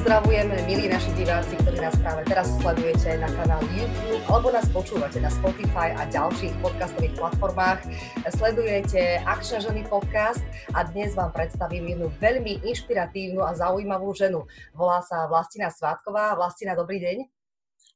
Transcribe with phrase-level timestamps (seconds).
[0.00, 5.20] pozdravujem, milí naši diváci, ktorí nás práve teraz sledujete na kanáli YouTube alebo nás počúvate
[5.20, 7.84] na Spotify a ďalších podcastových platformách.
[8.32, 10.40] Sledujete Akčná ženy podcast
[10.72, 14.48] a dnes vám predstavím jednu veľmi inšpiratívnu a zaujímavú ženu.
[14.72, 16.32] Volá sa Vlastina Svátková.
[16.32, 17.16] Vlastina, dobrý deň.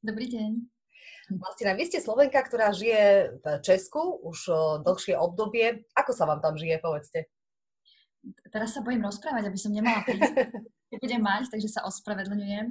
[0.04, 0.60] Dobrý deň.
[1.40, 4.52] Vlastina, vy ste Slovenka, ktorá žije v Česku už
[4.84, 5.88] dlhšie obdobie.
[5.96, 7.32] Ako sa vám tam žije, povedzte?
[8.48, 10.34] Teraz sa bojím rozprávať, aby som nemala prísť.
[11.00, 12.66] budem mať, takže sa ospravedlňujem.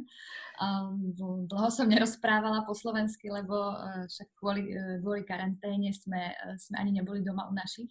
[0.62, 1.12] Um,
[1.49, 6.77] dlho som nerozprávala po slovensky, lebo uh, však kvôli, uh, kvôli karanténe sme, uh, sme
[6.77, 7.89] ani neboli doma u našich.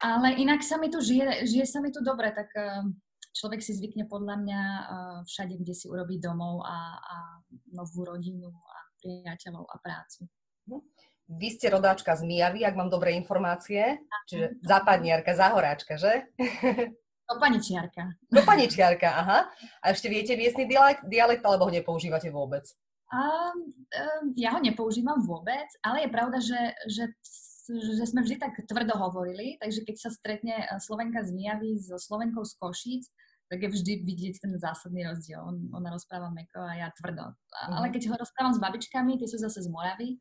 [0.00, 2.50] Ale inak sa mi tu žije, žije sa mi tu dobre, tak
[3.30, 4.60] človek si zvykne podľa mňa
[5.24, 7.16] všade, kde si urobí domov a, a
[7.72, 10.26] novú rodinu a priateľov a prácu.
[10.66, 10.82] Mhm.
[11.24, 13.96] Vy ste rodáčka z Mijavy, ak mám dobré informácie,
[14.28, 16.28] čiže západniarka, zahoráčka, že?
[17.24, 18.20] Do paničiarka.
[18.28, 19.48] Do paničiarka, aha.
[19.80, 22.68] A ešte viete miestny dialekt, dialekt alebo ho nepoužívate vôbec?
[23.08, 26.60] Um, um, ja ho nepoužívam vôbec, ale je pravda, že,
[26.92, 27.04] že,
[27.72, 31.96] že sme vždy tak tvrdo hovorili, takže keď sa stretne eh, Slovenka z Mijavy so
[31.96, 33.04] Slovenkou z Košíc,
[33.48, 35.40] tak je vždy vidieť ten zásadný rozdiel.
[35.40, 37.32] On, ona rozpráva meko a ja tvrdo.
[37.32, 37.72] Mm-hmm.
[37.76, 40.20] Ale keď ho rozprávam s babičkami, tie sú zase z Moravy,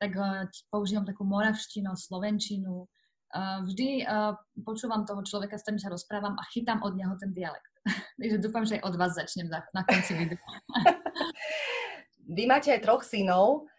[0.00, 2.88] tak uh, používam takú moravštinu, slovenčinu,
[3.30, 4.34] Uh, vždy uh,
[4.66, 7.70] počúvam toho človeka, s ktorým sa rozprávam a chytám od neho ten dialekt.
[8.18, 10.42] Takže dúfam, že aj od vás začnem na, na konci videa.
[12.34, 13.70] Vy máte aj troch synov.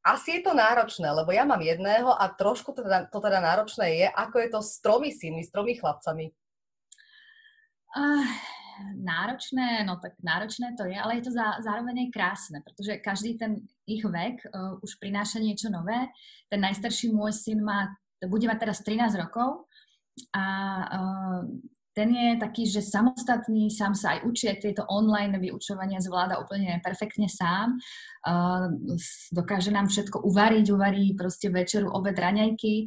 [0.00, 3.86] Asi je to náročné, lebo ja mám jedného a trošku to teda, to teda náročné
[3.92, 6.32] je, ako je to s tromi synmi, s tromi chlapcami.
[7.92, 8.24] Uh,
[8.94, 13.38] náročné, no tak náročné to je, ale je to zá, zároveň aj krásne, pretože každý
[13.38, 16.10] ten ich vek uh, už prináša niečo nové.
[16.52, 17.92] Ten najstarší môj syn má
[18.26, 19.70] bude mať teraz 13 rokov
[20.34, 20.44] a
[20.90, 21.40] uh,
[21.98, 27.26] ten je taký, že samostatný, sám sa aj učí, tieto online vyučovania zvláda úplne perfektne
[27.26, 27.74] sám.
[28.22, 28.70] Uh,
[29.34, 32.86] dokáže nám všetko uvariť, uvarí proste večeru, obed, raňajky.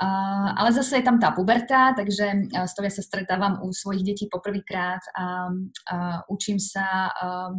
[0.00, 4.00] Ale zase je tam tá puberta, takže uh, s tou ja sa stretávam u svojich
[4.00, 7.52] detí poprvýkrát a uh, učím sa uh,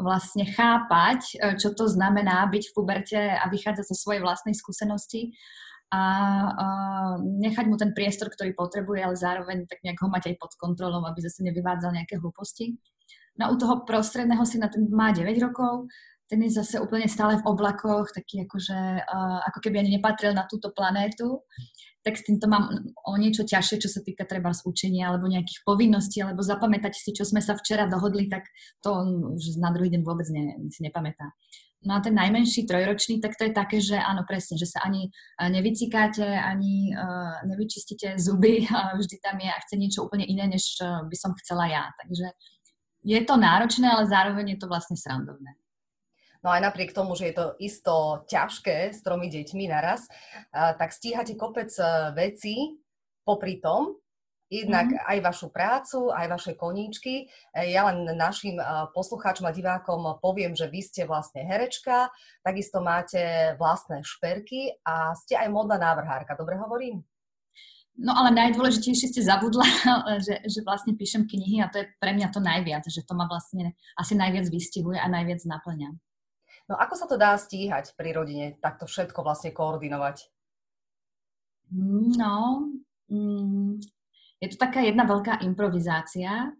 [0.00, 5.30] vlastne chápať, čo to znamená byť v puberte a vychádzať zo svojej vlastnej skúsenosti
[5.94, 6.02] a
[7.22, 11.06] nechať mu ten priestor, ktorý potrebuje, ale zároveň tak nejak ho mať aj pod kontrolou,
[11.06, 12.74] aby zase nevyvádzal nejaké hlúposti.
[13.38, 15.86] No u toho prostredného syna, ten má 9 rokov,
[16.34, 20.50] ten je zase úplne stále v oblakoch, taký akože, uh, ako keby ani nepatril na
[20.50, 21.46] túto planétu,
[22.02, 22.74] tak s týmto mám
[23.06, 27.14] o niečo ťažšie, čo sa týka treba z učenia alebo nejakých povinností, alebo zapamätať si,
[27.14, 28.50] čo sme sa včera dohodli, tak
[28.82, 31.30] to on už na druhý deň vôbec ne, si nepamätá.
[31.86, 35.06] No a ten najmenší trojročný, tak to je také, že áno, presne, že sa ani
[35.06, 40.50] eh, nevycikáte, ani uh, nevyčistíte zuby, a vždy tam je a chce niečo úplne iné,
[40.50, 41.86] než uh, by som chcela ja.
[42.02, 42.26] Takže
[43.04, 45.52] je to náročné, ale zároveň je to vlastne srandovné.
[46.44, 47.94] No aj napriek tomu, že je to isto
[48.28, 50.04] ťažké s tromi deťmi naraz,
[50.52, 51.72] tak stíhate kopec
[52.12, 52.76] vecí
[53.24, 53.96] popri tom,
[54.52, 55.10] Jednak mm-hmm.
[55.10, 57.26] aj vašu prácu, aj vaše koníčky.
[57.50, 62.12] E, ja len našim e, poslucháčom a divákom poviem, že vy ste vlastne herečka,
[62.44, 66.36] takisto máte vlastné šperky a ste aj modná návrhárka.
[66.36, 67.02] Dobre hovorím?
[67.96, 69.64] No ale najdôležitejšie ste zabudla,
[70.26, 73.24] že, že vlastne píšem knihy a to je pre mňa to najviac, že to ma
[73.24, 75.88] vlastne asi najviac vystihuje a najviac naplňa.
[76.64, 80.32] No ako sa to dá stíhať pri rodine, takto všetko vlastne koordinovať?
[82.16, 82.68] No,
[83.12, 83.80] mm,
[84.40, 86.52] je to taká jedna veľká improvizácia.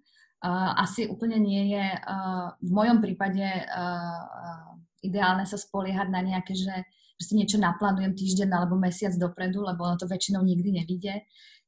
[0.45, 6.53] Uh, asi úplne nie je uh, v mojom prípade uh, ideálne sa spoliehať na nejaké,
[6.53, 6.85] že,
[7.17, 11.25] že si niečo naplánujem týždeň alebo mesiac dopredu, lebo ono to väčšinou nikdy nevíde.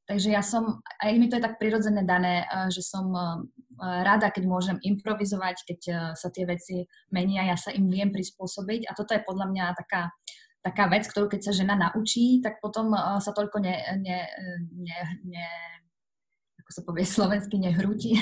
[0.07, 3.11] Takže ja som, aj mi to je tak prirodzené dané, že som
[3.79, 5.81] rada, keď môžem improvizovať, keď
[6.15, 10.15] sa tie veci menia, ja sa im viem prispôsobiť a toto je podľa mňa taká,
[10.63, 14.19] taká vec, ktorú keď sa žena naučí, tak potom sa toľko ne, ne,
[14.79, 15.47] ne, ne
[16.63, 18.15] ako sa povie slovensky, nehrúti.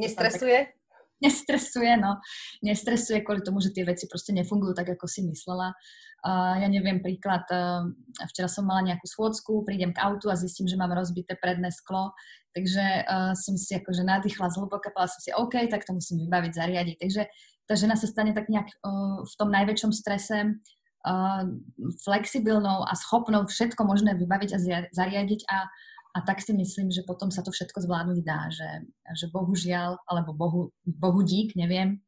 [0.00, 0.79] Nestresuje?
[1.24, 2.16] Nestresuje, no.
[2.64, 5.76] Nestresuje kvôli tomu, že tie veci proste nefungujú tak, ako si myslela.
[6.20, 7.88] Uh, ja neviem, príklad, uh,
[8.28, 12.12] včera som mala nejakú schôdzku, prídem k autu a zistím, že mám rozbité predné sklo,
[12.52, 16.52] takže uh, som si akože nadýchla zhlboka, povedala som si, OK, tak to musím vybaviť,
[16.52, 16.96] zariadiť.
[17.00, 17.22] Takže
[17.64, 20.60] tá žena sa stane tak nejak uh, v tom najväčšom strese
[22.04, 24.58] flexibilnou a schopnou všetko možné vybaviť a
[24.92, 25.64] zariadiť a
[26.10, 28.68] a tak si myslím, že potom sa to všetko zvládnuť dá, že,
[29.14, 32.02] že bohužiaľ, alebo bohu, bohu dík, neviem,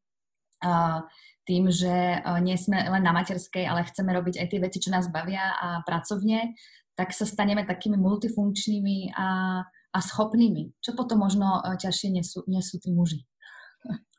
[1.42, 5.10] tým, že nie sme len na materskej, ale chceme robiť aj tie veci, čo nás
[5.10, 6.54] bavia a pracovne,
[6.94, 9.28] tak sa staneme takými multifunkčnými a,
[9.66, 13.24] a schopnými, čo potom možno uh, ťažšie nesú, nesú tí muži.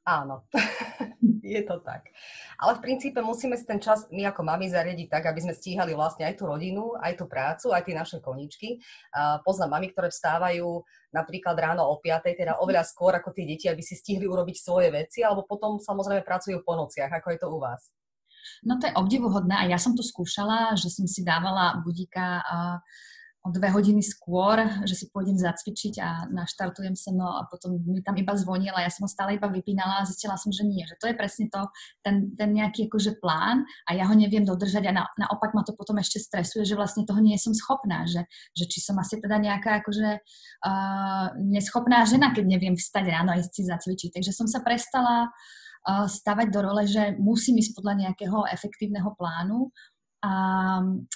[0.03, 0.44] Áno,
[1.55, 2.11] je to tak.
[2.59, 5.95] Ale v princípe musíme si ten čas my ako mami zariadiť tak, aby sme stíhali
[5.95, 8.83] vlastne aj tú rodinu, aj tú prácu, aj tie naše koničky.
[9.47, 10.83] Poznám mami, ktoré vstávajú
[11.15, 14.91] napríklad ráno o 5, teda oveľa skôr ako tie deti, aby si stihli urobiť svoje
[14.91, 17.23] veci, alebo potom samozrejme pracujú po nociach.
[17.23, 17.95] Ako je to u vás?
[18.67, 22.77] No to je obdivuhodné a ja som to skúšala, že som si dávala budíka uh,
[23.44, 24.56] o dve hodiny skôr,
[24.88, 28.88] že si pôjdem zacvičiť a naštartujem sa, no a potom mi tam iba zvonila, ja
[28.88, 31.60] som ho stále iba vypínala a zistila som, že nie, že to je presne to,
[32.00, 35.75] ten, ten nejaký akože plán a ja ho neviem dodržať a na, naopak ma to
[35.75, 38.24] potom ešte stresuje, že vlastne toho nie som schopná, že,
[38.56, 43.39] že či som asi teda nejaká akože uh, neschopná žena, keď neviem vstať ráno a
[43.44, 44.10] ísť si zacvičiť.
[44.24, 49.68] Takže som sa prestala uh, stavať do role, že musím ísť podľa nejakého efektívneho plánu
[50.24, 50.34] a,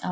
[0.04, 0.12] a,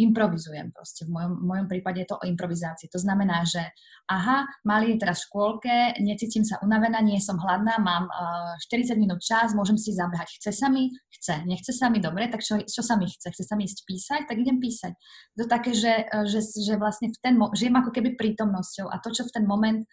[0.00, 1.04] improvizujem proste.
[1.04, 2.88] V mojom, v mojom prípade je to o improvizácii.
[2.88, 3.60] To znamená, že
[4.08, 8.96] aha, mali je teraz v škôlke, necítim sa unavená, nie som hladná, mám uh, 40
[8.96, 10.40] minút čas, môžem si zabehať.
[10.40, 10.88] Chce sa mi?
[11.12, 11.44] Chce.
[11.44, 12.00] Nechce sa mi?
[12.00, 13.28] Dobre, tak čo, čo sa mi chce?
[13.28, 14.20] Chce sa mi ísť písať?
[14.24, 14.96] Tak idem písať.
[15.36, 19.28] To také, že, že, že vlastne v ten, žijem ako keby prítomnosťou a to, čo
[19.28, 19.84] v ten moment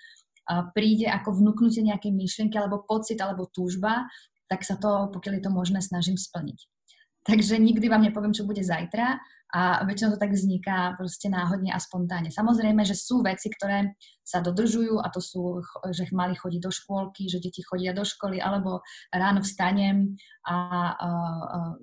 [0.47, 4.07] uh, príde ako vnúknutie nejakej myšlienky alebo pocit alebo túžba,
[4.47, 6.78] tak sa to, pokiaľ je to možné, snažím splniť.
[7.23, 9.19] Takže nikdy vám nepoviem, čo bude zajtra
[9.49, 12.29] a väčšinou to tak vzniká proste náhodne a spontánne.
[12.29, 15.57] Samozrejme, že sú veci, ktoré sa dodržujú a to sú,
[15.89, 20.13] že mali chodiť do škôlky, že deti chodia do školy, alebo ráno vstanem
[20.45, 20.57] a, a,
[20.93, 21.09] a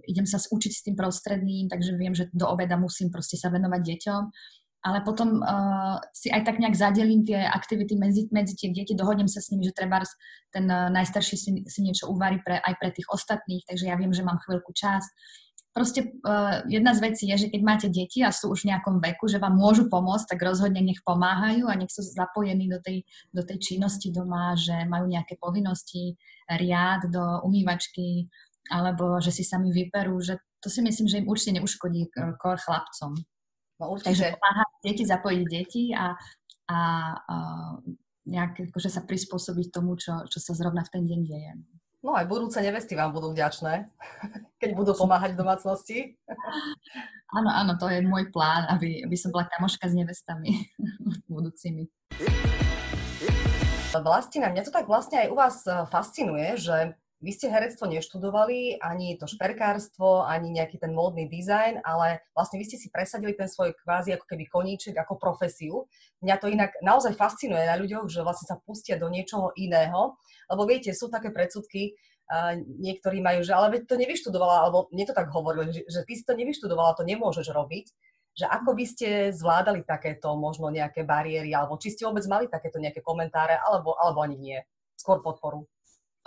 [0.07, 3.83] idem sa učiť s tým prostredným, takže viem, že do obeda musím proste sa venovať
[3.83, 4.23] deťom
[4.87, 9.27] ale potom uh, si aj tak nejak zadelím tie aktivity medzi, medzi tie deti, dohodnem
[9.27, 9.99] sa s nimi, že treba
[10.55, 14.15] ten uh, najstarší si, si niečo uvarí pre, aj pre tých ostatných, takže ja viem,
[14.15, 15.03] že mám chvíľku čas.
[15.75, 19.03] Proste uh, jedna z vecí je, že keď máte deti a sú už v nejakom
[19.03, 23.03] veku, že vám môžu pomôcť, tak rozhodne nech pomáhajú a nech sú zapojení do tej,
[23.35, 26.15] do tej činnosti doma, že majú nejaké povinnosti,
[26.47, 28.31] riad do umývačky,
[28.71, 33.19] alebo že si sami vyperú, že to si myslím, že im určite neuškodí kor chlapcom.
[33.77, 34.09] No určite.
[34.13, 36.17] Takže pomáhať deti, zapojiť deti a,
[36.69, 36.79] a,
[37.21, 37.37] a
[38.27, 41.53] nejak akože sa prispôsobiť tomu, čo, čo sa zrovna v ten deň deje.
[42.07, 43.91] No aj budúce nevesty vám budú vďačné,
[44.63, 45.99] keď budú pomáhať v domácnosti.
[47.27, 50.71] Áno, áno, to je môj plán, aby, aby som bola kamoška s nevestami
[51.27, 51.91] budúcimi.
[53.91, 56.95] Vlastina, mňa to tak vlastne aj u vás eh, fascinuje, že
[57.27, 62.71] vy ste herectvo neštudovali, ani to šperkárstvo, ani nejaký ten módny dizajn, ale vlastne vy
[62.71, 65.91] ste si presadili ten svoj kvázi ako keby koníček ako profesiu.
[66.23, 70.15] Mňa to inak naozaj fascinuje na ľuďoch, že vlastne sa pustia do niečoho iného,
[70.47, 71.99] lebo viete, sú také predsudky,
[72.31, 76.01] uh, niektorí majú, že ale veď to nevyštudovala, alebo mne to tak hovorili, že, že
[76.07, 77.91] ty si to nevyštudovala, to nemôžeš robiť
[78.37, 82.77] že ako by ste zvládali takéto možno nejaké bariéry, alebo či ste vôbec mali takéto
[82.77, 84.59] nejaké komentáre, alebo, alebo ani nie?
[84.93, 85.65] Skôr podporu.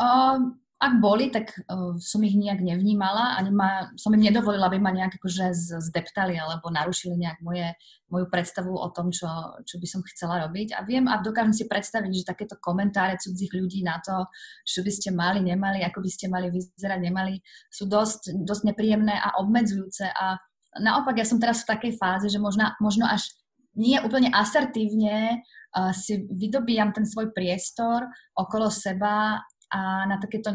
[0.01, 4.79] Um, ak boli, tak uh, som ich nejak nevnímala, ani ma, som im nedovolila, aby
[4.79, 5.51] ma nejak akože
[5.91, 7.75] zdeptali alebo narušili nejak moje,
[8.07, 9.27] moju predstavu o tom, čo,
[9.67, 10.79] čo by som chcela robiť.
[10.79, 14.23] A viem a dokážem si predstaviť, že takéto komentáre cudzích ľudí na to,
[14.63, 19.19] čo by ste mali, nemali, ako by ste mali vyzerať, nemali, sú dosť, dosť nepríjemné
[19.19, 20.07] a obmedzujúce.
[20.15, 20.39] A
[20.79, 23.27] naopak ja som teraz v takej fáze, že možno, možno až
[23.75, 30.49] nie úplne asertívne uh, si vydobíjam ten svoj priestor okolo seba a na takéto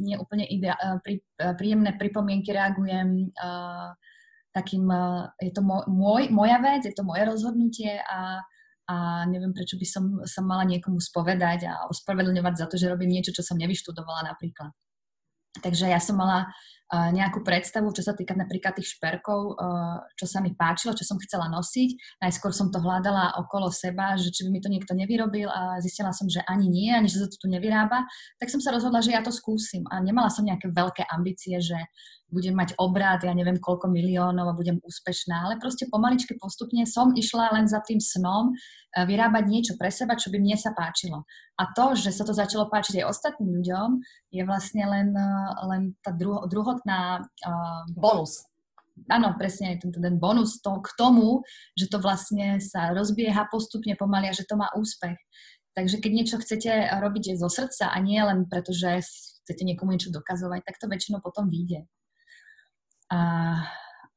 [0.00, 3.92] neúplne idea- e, prí, e, príjemné pripomienky reagujem uh,
[4.56, 8.40] takým, uh, je to môj, moja vec, je to moje rozhodnutie a,
[8.88, 8.94] a
[9.28, 13.36] neviem, prečo by som sa mala niekomu spovedať a ospravedlňovať za to, že robím niečo,
[13.36, 14.72] čo som nevyštudovala napríklad.
[15.60, 16.48] Takže ja som mala
[16.86, 19.58] nejakú predstavu, čo sa týka napríklad tých šperkov,
[20.14, 22.22] čo sa mi páčilo, čo som chcela nosiť.
[22.22, 26.14] Najskôr som to hľadala okolo seba, že či by mi to niekto nevyrobil a zistila
[26.14, 28.06] som, že ani nie, ani že sa to tu nevyrába.
[28.38, 31.78] Tak som sa rozhodla, že ja to skúsim a nemala som nejaké veľké ambície, že
[32.26, 37.14] budem mať obrad, ja neviem koľko miliónov a budem úspešná, ale proste pomaličky postupne som
[37.14, 41.22] išla len za tým snom eh, vyrábať niečo pre seba, čo by mne sa páčilo.
[41.56, 43.88] A to, že sa to začalo páčiť aj ostatným ľuďom,
[44.34, 46.42] je vlastne len, eh, len tá druho,
[46.76, 47.24] druhotná...
[47.40, 48.44] Uh, bonus.
[49.08, 51.44] Áno, presne, ten, ten bonus to, k tomu,
[51.76, 55.16] že to vlastne sa rozbieha postupne pomaly a že to má úspech.
[55.76, 59.04] Takže keď niečo chcete robiť zo srdca a nie len preto, že
[59.44, 61.84] chcete niekomu niečo dokazovať, tak to väčšinou potom vyjde.
[63.12, 63.20] A,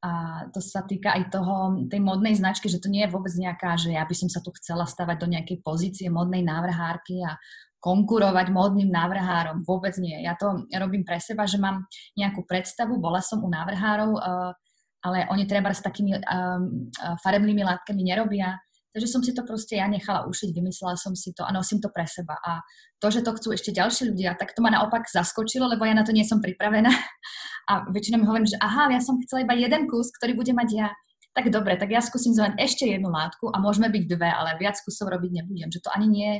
[0.00, 0.10] a
[0.48, 3.92] to sa týka aj toho, tej modnej značky, že to nie je vôbec nejaká, že
[3.92, 7.36] ja by som sa tu chcela stavať do nejakej pozície modnej návrhárky a
[7.80, 9.64] konkurovať módnym návrhárom.
[9.64, 10.20] Vôbec nie.
[10.20, 14.52] Ja to robím pre seba, že mám nejakú predstavu, bola som u návrhárov, uh,
[15.00, 16.92] ale oni treba s takými um,
[17.24, 18.60] farebnými látkami nerobia.
[18.90, 21.94] Takže som si to proste ja nechala ušiť, vymyslela som si to a nosím to
[21.94, 22.34] pre seba.
[22.42, 22.58] A
[22.98, 26.02] to, že to chcú ešte ďalší ľudia, tak to ma naopak zaskočilo, lebo ja na
[26.02, 26.90] to nie som pripravená.
[27.70, 30.68] A väčšinou mi hovorím, že aha, ja som chcela iba jeden kus, ktorý bude mať
[30.74, 30.90] ja.
[31.38, 34.74] Tak dobre, tak ja skúsim zvolať ešte jednu látku a môžeme byť dve, ale viac
[34.82, 35.70] kusov robiť nebudem.
[35.70, 36.30] Že to ani nie,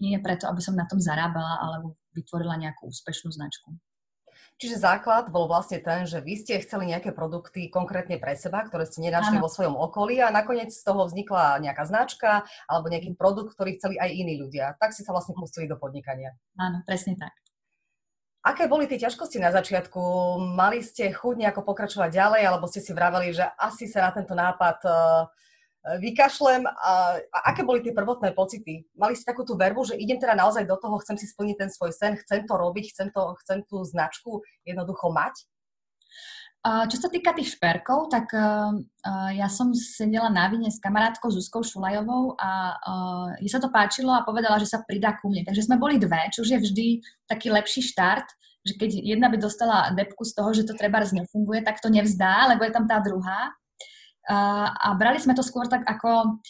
[0.00, 3.72] nie je preto, aby som na tom zarábala alebo vytvorila nejakú úspešnú značku.
[4.56, 8.88] Čiže základ bol vlastne ten, že vy ste chceli nejaké produkty konkrétne pre seba, ktoré
[8.88, 13.52] ste nenašli vo svojom okolí a nakoniec z toho vznikla nejaká značka alebo nejaký produkt,
[13.52, 14.72] ktorý chceli aj iní ľudia.
[14.80, 16.32] Tak ste sa vlastne pustili do podnikania.
[16.56, 17.36] Áno, presne tak.
[18.48, 20.00] Aké boli tie ťažkosti na začiatku?
[20.56, 24.32] Mali ste chuť nejako pokračovať ďalej, alebo ste si vraveli, že asi sa na tento
[24.32, 25.26] nápad uh,
[26.02, 26.66] vykašlem.
[26.66, 28.82] A, a aké boli tie prvotné pocity?
[28.98, 31.70] Mali ste takú tú verbu, že idem teda naozaj do toho, chcem si splniť ten
[31.70, 35.46] svoj sen, chcem to robiť, chcem, to, chcem tú značku jednoducho mať?
[36.66, 38.26] Čo sa týka tých šperkov, tak
[39.38, 42.74] ja som sedela na vine s kamarátkou Zuzkou Šulajovou a
[43.38, 45.46] jej sa to páčilo a povedala, že sa pridá ku mne.
[45.46, 46.86] Takže sme boli dve, čo už je vždy
[47.30, 48.26] taký lepší štart,
[48.66, 52.50] že keď jedna by dostala depku z toho, že to treba nefunguje, tak to nevzdá,
[52.50, 53.54] lebo je tam tá druhá
[54.30, 56.42] a brali sme to skôr tak ako,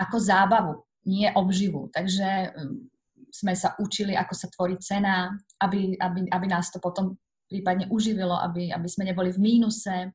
[0.00, 1.92] ako zábavu, nie obživu.
[1.92, 2.88] Takže um,
[3.32, 7.16] sme sa učili, ako sa tvorí cena, aby, aby, aby nás to potom
[7.48, 10.12] prípadne uživilo, aby, aby sme neboli v mínuse,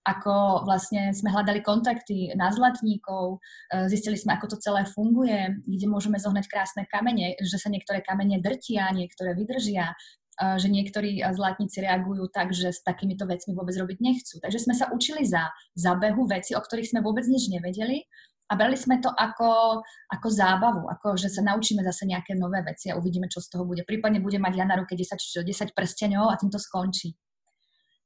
[0.00, 3.36] ako vlastne sme hľadali kontakty na zlatníkov,
[3.68, 8.00] e, zistili sme, ako to celé funguje, kde môžeme zohnať krásne kamene, že sa niektoré
[8.00, 9.92] kamene drtia, niektoré vydržia,
[10.40, 14.40] že niektorí zlatníci reagujú tak, že s takýmito vecmi vôbec robiť nechcú.
[14.40, 18.08] Takže sme sa učili za zabehu veci, o ktorých sme vôbec nič nevedeli
[18.48, 19.78] a brali sme to ako,
[20.10, 23.68] ako zábavu, ako že sa naučíme zase nejaké nové veci a uvidíme, čo z toho
[23.68, 23.84] bude.
[23.84, 27.14] Prípadne bude mať ja na ruke 10, 10 prstenov a tým to skončí.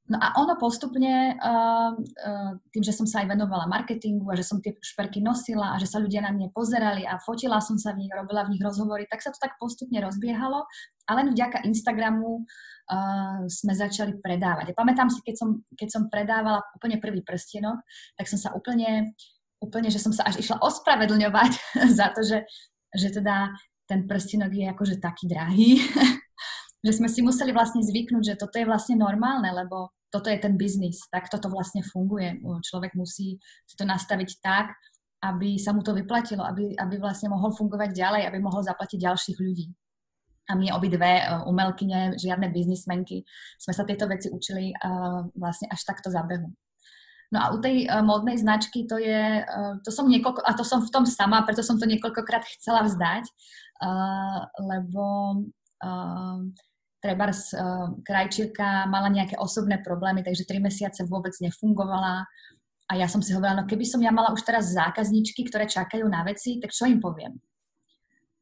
[0.05, 1.33] No a ono postupne,
[2.69, 5.89] tým, že som sa aj venovala marketingu a že som tie šperky nosila a že
[5.89, 9.09] sa ľudia na mne pozerali a fotila som sa v nich, robila v nich rozhovory,
[9.09, 10.61] tak sa to tak postupne rozbiehalo
[11.05, 14.73] a len vďaka Instagramu uh, sme začali predávať.
[14.73, 17.77] Ja pamätám si, keď som, keď som predávala úplne prvý prstienok,
[18.17, 19.13] tak som sa úplne,
[19.61, 21.51] úplne, že som sa až išla ospravedlňovať
[21.99, 22.45] za to, že,
[22.93, 23.53] že teda
[23.85, 25.81] ten prstienok je akože taký drahý.
[26.85, 30.53] že sme si museli vlastne zvyknúť, že toto je vlastne normálne, lebo toto je ten
[30.53, 32.39] biznis, tak toto vlastne funguje.
[32.61, 33.41] Človek musí
[33.73, 34.71] to nastaviť tak,
[35.25, 39.37] aby sa mu to vyplatilo, aby, aby vlastne mohol fungovať ďalej, aby mohol zaplatiť ďalších
[39.41, 39.67] ľudí.
[40.45, 43.25] A my obidve, e, umelkyne, žiadne biznismenky,
[43.57, 46.53] sme sa tieto veci učili uh, vlastne až takto zabehu.
[47.33, 49.41] No a u tej uh, módnej značky to je,
[49.81, 53.25] to som niekoľko, a to som v tom sama, preto som to niekoľkokrát chcela vzdať,
[54.61, 55.03] lebo
[57.03, 57.29] treba
[58.01, 62.25] krajčírka mala nejaké osobné problémy, takže tri mesiace vôbec nefungovala.
[62.85, 66.05] A ja som si hovorila, no keby som ja mala už teraz zákazničky, ktoré čakajú
[66.05, 67.37] na veci, tak čo im poviem?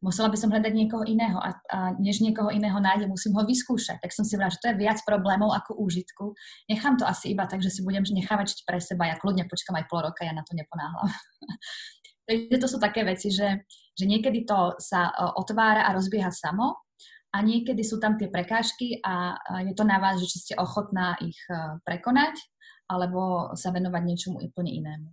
[0.03, 4.03] Musela by som hľadať niekoho iného a, a než niekoho iného nájdem, musím ho vyskúšať.
[4.03, 6.35] Tak som si hovorila, že to je viac problémov ako úžitku.
[6.67, 9.07] Nechám to asi iba tak, že si budem nechávať pre seba.
[9.07, 11.07] Ja kľudne počkam aj pol roka, ja na to neponáhľam.
[12.27, 13.63] Takže to sú také veci, že,
[13.95, 16.83] že niekedy to sa e, otvára a rozbieha samo
[17.31, 21.15] a niekedy sú tam tie prekážky a je to na vás, že či ste ochotná
[21.23, 22.39] ich e, prekonať
[22.87, 25.07] alebo sa venovať niečomu úplne inému.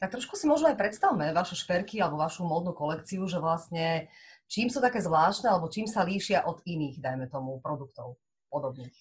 [0.00, 4.08] Tak trošku si možno aj predstavme vaše šperky alebo vašu módnu kolekciu, že vlastne
[4.48, 8.16] čím sú také zvláštne alebo čím sa líšia od iných, dajme tomu, produktov
[8.48, 8.96] podobných.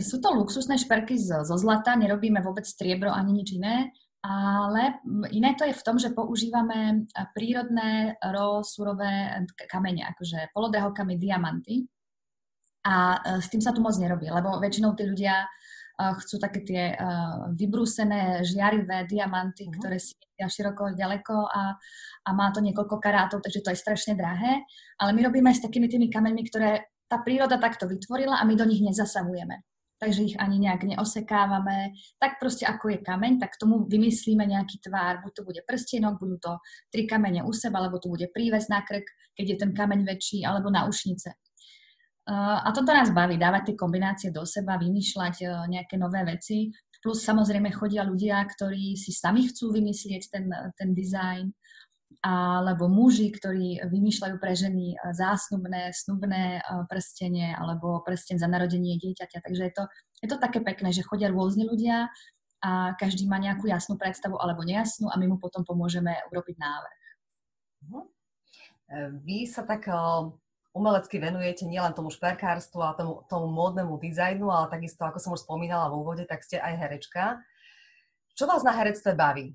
[0.00, 3.92] Sú to luxusné šperky zo, zo zlata, nerobíme vôbec striebro ani nič iné.
[4.22, 5.02] Ale
[5.34, 9.34] iné to je v tom, že používame prírodné, ro, surové
[9.66, 11.90] kamene, akože polodrahokamy, diamanty.
[12.86, 15.46] A e, s tým sa tu moc nerobí, lebo väčšinou tí ľudia e,
[15.98, 16.82] chcú také tie
[17.54, 19.76] vybrúsené, žiarivé diamanty, uh-huh.
[19.78, 21.76] ktoré si ja široko, ďaleko a,
[22.26, 24.66] a má to niekoľko karátov, takže to je strašne drahé.
[24.98, 28.66] Ale my robíme s takými tými kameňmi, ktoré tá príroda takto vytvorila a my do
[28.66, 29.62] nich nezasahujeme
[30.02, 31.94] takže ich ani nejak neosekávame.
[32.18, 35.22] Tak proste ako je kameň, tak tomu vymyslíme nejaký tvár.
[35.22, 36.58] Buď to bude prstienok, budú to
[36.90, 39.06] tri kamene u seba, alebo to bude príves na krk,
[39.38, 41.38] keď je ten kameň väčší, alebo na ušnice.
[42.30, 46.70] A toto nás baví, dávať tie kombinácie do seba, vymýšľať uh, nejaké nové veci.
[47.02, 50.46] Plus samozrejme chodia ľudia, ktorí si sami chcú vymyslieť ten,
[50.78, 51.50] ten dizajn
[52.22, 59.42] alebo muži, ktorí vymýšľajú pre ženy eh, zásnubné, snubné prstenie alebo prsten za narodenie dieťaťa.
[59.42, 59.84] Takže je to,
[60.22, 62.06] je to také pekné, že chodia rôzni ľudia
[62.62, 67.00] a každý má nejakú jasnú predstavu alebo nejasnú a my mu potom pomôžeme urobiť návrh.
[67.90, 68.00] Mhm.
[69.26, 69.88] Vy sa tak
[70.72, 75.44] umelecky venujete nielen tomu šperkárstvu a tomu, tomu módnemu dizajnu, ale takisto, ako som už
[75.44, 77.40] spomínala v úvode, tak ste aj herečka.
[78.32, 79.52] Čo vás na herectve baví?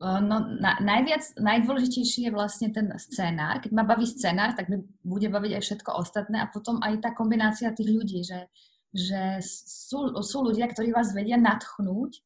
[0.00, 3.60] No, na, najviac, najdôležitejší je vlastne ten scénár.
[3.60, 7.12] Keď ma baví scénár, tak mi bude baviť aj všetko ostatné a potom aj tá
[7.12, 8.48] kombinácia tých ľudí, že,
[8.96, 12.24] že sú, sú ľudia, ktorí vás vedia natchnúť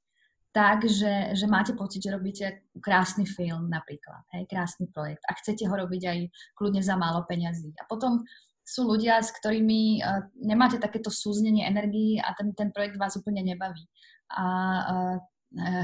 [0.54, 5.66] tak, že, že máte pocit, že robíte krásny film napríklad, hej, krásny projekt a chcete
[5.66, 6.18] ho robiť aj
[6.54, 7.74] kľudne za málo peňazí.
[7.74, 8.22] A potom
[8.62, 13.42] sú ľudia, s ktorými uh, nemáte takéto súznenie energií a ten, ten projekt vás úplne
[13.42, 13.82] nebaví.
[14.30, 15.16] A uh,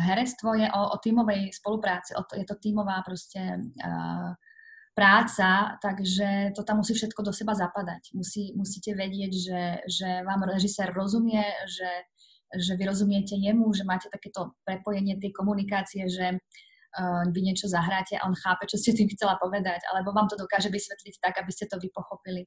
[0.06, 4.32] herectvo je o, o tímovej spolupráci, o je to tímová proste uh,
[4.94, 8.14] práca, takže to tam musí všetko do seba zapadať.
[8.14, 11.90] Musí, musíte vedieť, že, že vám režisér rozumie, že,
[12.56, 18.18] že vy rozumiete jemu, že máte takéto prepojenie tej komunikácie, že uh, vy niečo zahráte
[18.18, 21.50] a on chápe, čo ste tým chcela povedať, alebo vám to dokáže vysvetliť tak, aby
[21.54, 22.46] ste to vy pochopili.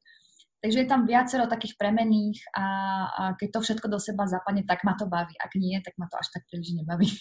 [0.63, 2.65] Takže je tam viacero takých premených a,
[3.11, 5.35] a keď to všetko do seba zapadne, tak ma to baví.
[5.35, 7.11] Ak nie, tak ma to až tak príliš nebaví.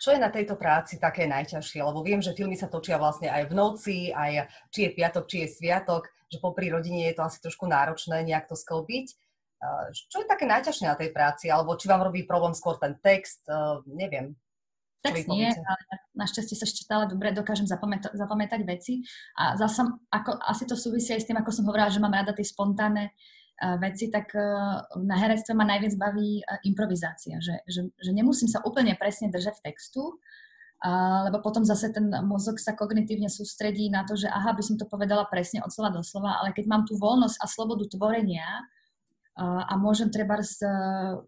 [0.00, 1.84] Čo je na tejto práci také najťažšie?
[1.84, 5.36] Lebo viem, že filmy sa točia vlastne aj v noci, aj či je piatok, či
[5.44, 9.06] je sviatok, že popri rodine je to asi trošku náročné nejak to sklbiť.
[9.92, 11.48] Čo je také najťažšie na tej práci?
[11.48, 13.44] Alebo či vám robí problém skôr ten text?
[13.88, 14.36] Neviem.
[15.04, 15.80] Text nie, ale
[16.16, 19.04] našťastie sa ešte stále dobre dokážem zapamätať, zapamätať veci.
[19.36, 22.32] A zase, ako, asi to súvisí aj s tým, ako som hovorila, že mám rada
[22.32, 27.36] tie spontánne uh, veci, tak uh, na herectve ma najviac baví improvizácia.
[27.36, 30.16] Že, že, že nemusím sa úplne presne držať textu,
[31.24, 34.84] lebo potom zase ten mozog sa kognitívne sústredí na to, že aha, by som to
[34.84, 38.44] povedala presne od slova do slova, ale keď mám tú voľnosť a slobodu tvorenia,
[39.34, 40.38] a môžem treba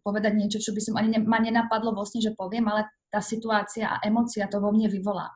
[0.06, 3.98] povedať niečo, čo by som ani ne, ma nenapadlo vlastne, že poviem, ale tá situácia
[3.98, 5.26] a emócia to vo mne vyvolá.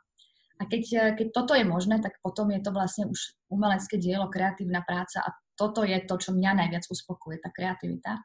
[0.61, 4.85] A keď, keď toto je možné, tak potom je to vlastne už umelecké dielo, kreatívna
[4.87, 8.23] práca a toto je to, čo mňa najviac uspokuje, tá kreativita.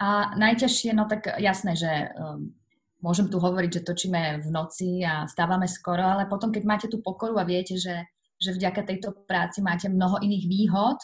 [0.00, 2.52] A najťažšie, no tak jasné, že um,
[3.00, 7.00] môžem tu hovoriť, že točíme v noci a stávame skoro, ale potom, keď máte tú
[7.00, 8.04] pokoru a viete, že,
[8.36, 10.98] že vďaka tejto práci máte mnoho iných výhod,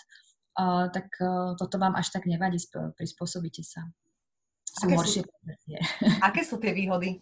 [0.88, 2.56] tak uh, toto vám až tak nevadí,
[2.96, 3.84] prispôsobíte sa.
[4.64, 5.20] Sú aké, sú,
[6.28, 7.20] aké sú tie výhody?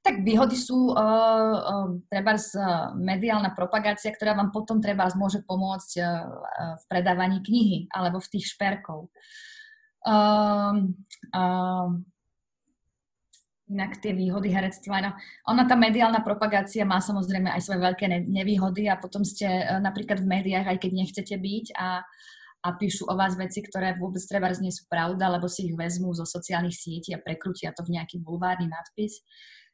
[0.00, 5.44] Tak výhody sú uh, uh, treba z uh, mediálna propagácia, ktorá vám potom treba môže
[5.44, 6.08] pomôcť uh,
[6.80, 9.12] v predávaní knihy alebo v tých šperkov.
[10.00, 10.88] Uh,
[11.36, 11.92] uh,
[13.70, 14.98] inak tie výhody herectva.
[14.98, 15.10] No,
[15.46, 20.18] ona, tá mediálna propagácia má samozrejme aj svoje veľké nevýhody a potom ste e, napríklad
[20.18, 22.02] v médiách, aj keď nechcete byť a,
[22.66, 26.10] a píšu o vás veci, ktoré vôbec treba nie sú pravda, lebo si ich vezmú
[26.10, 29.22] zo sociálnych sietí a prekrutia to v nejaký bulvárny nadpis.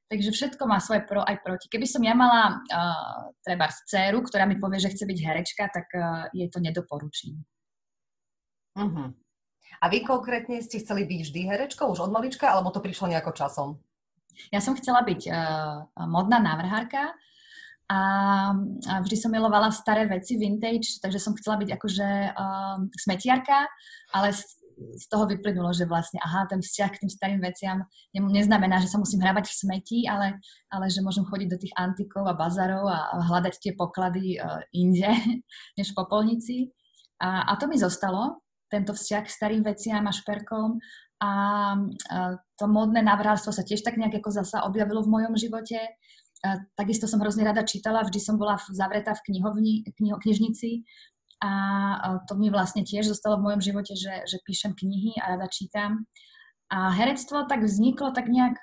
[0.06, 1.66] Takže všetko má svoje pro aj proti.
[1.66, 5.90] Keby som ja mala uh, treba dceru, ktorá mi povie, že chce byť herečka, tak
[5.98, 7.42] uh, jej to nedoporučím.
[8.78, 9.11] Uh-huh.
[9.83, 13.33] A vy konkrétne ste chceli byť vždy herečkou už od malička, alebo to prišlo nejako
[13.37, 13.68] časom?
[14.52, 15.37] Ja som chcela byť uh,
[16.09, 17.16] modná návrhárka
[17.87, 18.00] a,
[18.90, 23.64] a vždy som milovala staré veci, vintage, takže som chcela byť akože uh, smetiarka,
[24.12, 24.42] ale z,
[24.76, 29.00] z toho vyplynulo, že vlastne aha, ten vzťah k tým starým veciam neznamená, že sa
[29.00, 30.37] musím hrávať v smeti, ale,
[30.68, 34.61] ale že môžem chodiť do tých antikov a bazarov a, a hľadať tie poklady uh,
[34.74, 35.09] inde,
[35.79, 36.57] než v popolnici.
[37.22, 40.79] A, a to mi zostalo, tento vzťah k starým veciam a šperkom
[41.16, 41.33] a
[42.61, 45.96] to modné návrhárstvo sa tiež tak nejak ako zasa objavilo v mojom živote.
[46.76, 50.85] Takisto som hrozne rada čítala, vždy som bola zavretá v knihovni, kniho, knižnici
[51.40, 51.52] a
[52.29, 56.05] to mi vlastne tiež zostalo v mojom živote, že, že píšem knihy a rada čítam.
[56.68, 58.61] A herectvo tak vzniklo tak nejak,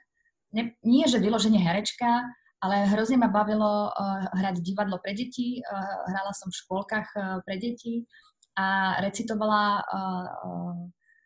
[0.53, 2.29] ne, nie že vyloženie herečka,
[2.63, 5.59] ale hrozne ma bavilo uh, hrať divadlo pre deti.
[5.59, 8.07] Uh, hrala som v škôlkach uh, pre deti
[8.53, 9.81] a recitovala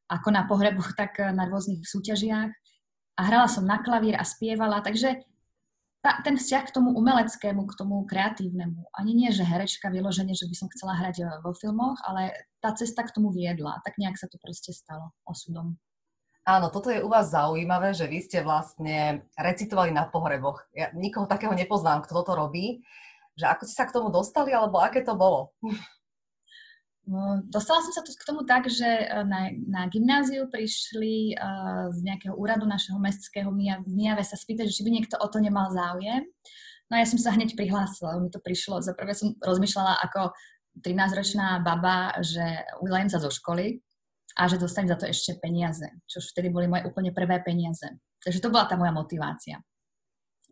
[0.07, 2.51] ako na pohreboch, tak na rôznych súťažiach.
[3.17, 5.25] A hrala som na klavír a spievala, takže
[6.05, 10.45] tá, ten vzťah k tomu umeleckému, k tomu kreatívnemu, ani nie, že herečka vyloženie, že
[10.45, 13.81] by som chcela hrať eh, vo filmoch, ale tá cesta k tomu viedla.
[13.81, 15.75] Tak nejak sa to proste stalo osudom.
[16.47, 20.63] Áno, toto je u vás zaujímavé, že vy ste vlastne recitovali na pohreboch.
[20.71, 22.79] Ja nikoho takého nepoznám, kto toto robí.
[23.35, 25.51] Že ako ste sa k tomu dostali, alebo aké to bolo?
[27.07, 31.87] No, dostala som sa tu k tomu tak, že e, na, na gymnáziu prišli uh,
[31.87, 35.71] z nejakého úradu našeho mestského v Mijave sa spýtať, či by niekto o to nemal
[35.71, 36.27] záujem.
[36.91, 38.83] No a ja som sa hneď prihlásila, mi to prišlo.
[38.83, 40.35] Za prvé som rozmýšľala ako
[40.83, 42.43] 13-ročná baba, že
[42.83, 43.79] ulejem sa zo školy
[44.35, 47.87] a že dostanem za to ešte peniaze, čo vtedy boli moje úplne prvé peniaze.
[48.19, 49.63] Takže to bola tá moja motivácia.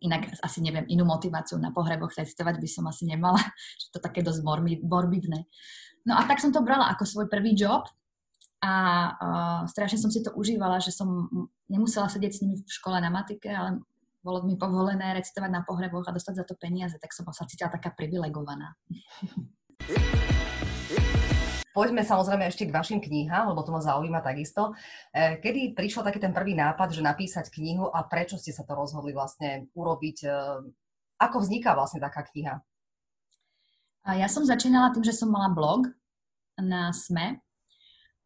[0.00, 3.40] Inak asi neviem, inú motiváciu na pohreboch testovať by som asi nemala,
[3.80, 4.40] že to také dosť
[4.84, 5.44] morbidné.
[6.06, 7.82] No a tak som to brala ako svoj prvý job
[8.62, 8.74] a
[9.10, 11.26] uh, strašne som si to užívala, že som
[11.66, 13.82] nemusela sedieť s nimi v škole na matike, ale
[14.22, 17.74] bolo mi povolené recitovať na pohreboch a dostať za to peniaze, tak som sa cítila
[17.74, 18.78] taká privilegovaná.
[21.76, 24.72] Poďme samozrejme ešte k vašim knihám, lebo to ma zaujíma takisto.
[25.12, 28.72] E, kedy prišiel taký ten prvý nápad, že napísať knihu a prečo ste sa to
[28.72, 30.16] rozhodli vlastne urobiť?
[30.24, 30.28] E,
[31.20, 32.64] ako vzniká vlastne taká kniha?
[34.06, 35.90] A ja som začínala tým, že som mala blog
[36.62, 37.42] na SME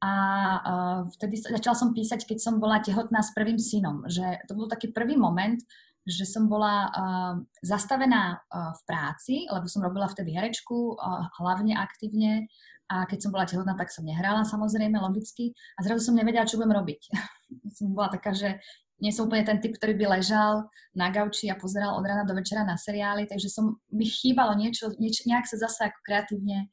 [0.01, 0.13] a
[0.61, 4.05] uh, vtedy začala som písať, keď som bola tehotná s prvým synom.
[4.09, 5.61] Že to bol taký prvý moment,
[6.05, 11.77] že som bola uh, zastavená uh, v práci, lebo som robila vtedy herečku, uh, hlavne
[11.77, 12.49] aktívne
[12.91, 16.57] a keď som bola tehotná, tak som nehrala samozrejme, logicky a zrazu som nevedela, čo
[16.57, 17.01] budem robiť.
[17.77, 18.57] som bola taká, že
[19.01, 22.37] nie som úplne ten typ, ktorý by ležal na gauči a pozeral od rána do
[22.37, 26.69] večera na seriály, takže som, mi chýbalo niečo, niečo nejak sa zase ako kreatívne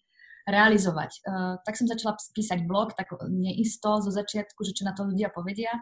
[0.47, 1.11] realizovať.
[1.27, 5.27] Uh, tak som začala písať blog, tak neisto zo začiatku, že čo na to ľudia
[5.31, 5.75] povedia.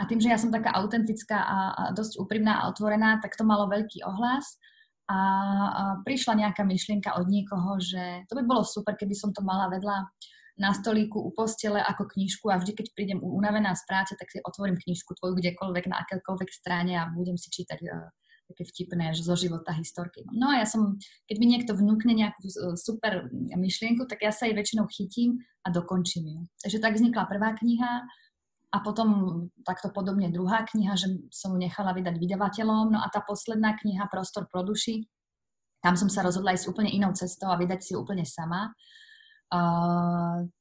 [0.00, 3.44] A tým, že ja som taká autentická a, a dosť úprimná a otvorená, tak to
[3.44, 4.56] malo veľký ohlas.
[5.12, 9.44] A, a prišla nejaká myšlienka od niekoho, že to by bolo super, keby som to
[9.44, 10.08] mala vedľa
[10.60, 14.38] na stolíku u postele ako knižku a vždy, keď prídem unavená z práce, tak si
[14.44, 18.08] otvorím knižku tvoju kdekoľvek na akékoľvek strane a budem si čítať uh,
[18.52, 20.28] také vtipné že zo života historky.
[20.28, 22.44] No a ja som, keď mi niekto vnúkne nejakú
[22.76, 26.40] super myšlienku, tak ja sa jej väčšinou chytím a dokončím ju.
[26.60, 28.04] Takže tak vznikla prvá kniha
[28.72, 29.08] a potom
[29.64, 32.92] takto podobne druhá kniha, že som ju nechala vydať vydavateľom.
[32.92, 35.08] No a tá posledná kniha Prostor pro duši,
[35.82, 38.70] tam som sa rozhodla ísť úplne inou cestou a vydať si ju úplne sama.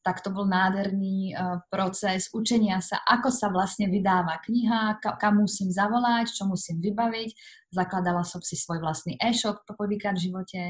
[0.04, 1.32] Tak to bol nádherný
[1.72, 7.32] proces učenia sa, ako sa vlastne vydáva kniha, ka, kam musím zavolať, čo musím vybaviť.
[7.72, 10.62] Zakladala som si svoj vlastný e-shop poprvýkrát v živote,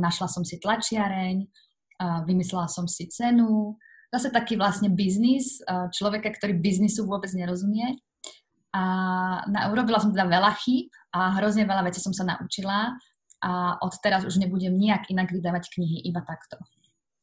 [0.00, 1.44] našla som si tlačiareň,
[2.24, 3.76] vymyslela som si cenu.
[4.08, 5.60] Zase taký vlastne biznis,
[5.92, 8.00] človeka, ktorý biznisu vôbec nerozumie.
[8.72, 8.82] A
[9.44, 12.96] na, urobila som teda veľa chýb a hrozne veľa vecí som sa naučila
[13.44, 16.56] a od teraz už nebudem nejak inak vydávať knihy, iba takto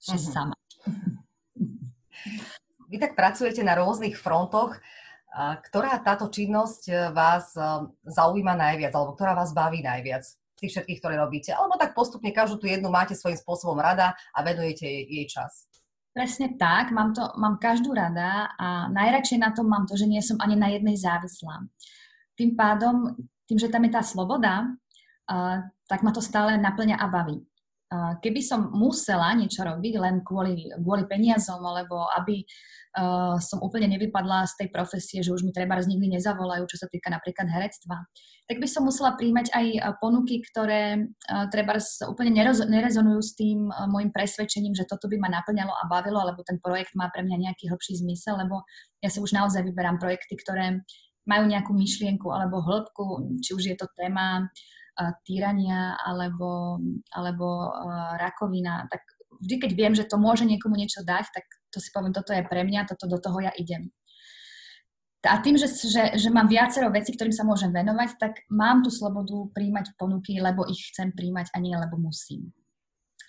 [0.03, 0.33] že uh-huh.
[0.35, 0.55] sama.
[2.91, 4.77] Vy tak pracujete na rôznych frontoch.
[5.33, 7.65] Ktorá táto činnosť e, vás e,
[8.05, 10.21] zaujíma najviac, alebo ktorá vás baví najviac
[10.61, 11.57] tých všetkých, ktoré robíte?
[11.57, 15.65] Alebo tak postupne každú tú jednu máte svojím spôsobom rada a venujete jej, jej čas?
[16.13, 20.21] Presne tak, mám, to, mám každú rada a najradšej na tom mám to, že nie
[20.21, 21.65] som ani na jednej závislá.
[22.37, 23.17] Tým pádom,
[23.49, 24.69] tým, že tam je tá sloboda,
[25.33, 27.41] uh, tak ma to stále naplňa a baví
[28.21, 32.41] keby som musela niečo robiť len kvôli, kvôli peniazom, alebo aby
[32.97, 36.87] uh, som úplne nevypadla z tej profesie, že už mi treba nikdy nezavolajú, čo sa
[36.89, 38.05] týka napríklad herectva,
[38.49, 39.65] tak by som musela príjmať aj
[40.01, 41.77] ponuky, ktoré uh, treba
[42.09, 46.21] úplne neroz, nerezonujú s tým uh, môjim presvedčením, že toto by ma naplňalo a bavilo,
[46.21, 48.65] alebo ten projekt má pre mňa nejaký hlbší zmysel, lebo
[49.01, 50.81] ja si už naozaj vyberám projekty, ktoré
[51.23, 54.51] majú nejakú myšlienku alebo hĺbku, či už je to téma
[55.25, 56.77] týrania alebo,
[57.09, 57.73] alebo
[58.21, 59.01] rakovina, tak
[59.41, 62.45] vždy, keď viem, že to môže niekomu niečo dať, tak to si poviem, toto je
[62.45, 63.89] pre mňa, toto do toho ja idem.
[65.23, 68.91] A tým, že, že, že mám viacero vecí, ktorým sa môžem venovať, tak mám tú
[68.91, 72.51] slobodu príjmať ponuky, lebo ich chcem príjmať a nie lebo musím.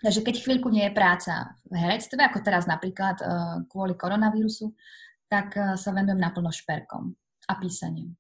[0.03, 4.74] Takže keď chvíľku nie je práca v herectve, ako teraz napríklad uh, kvôli koronavírusu,
[5.31, 7.14] tak uh, sa venujem naplno šperkom
[7.46, 8.18] a písaním.